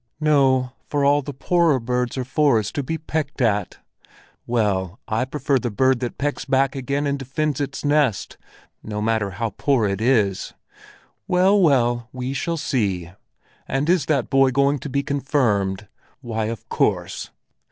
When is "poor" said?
9.51-9.85